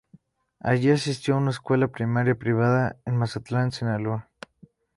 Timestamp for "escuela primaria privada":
1.51-2.97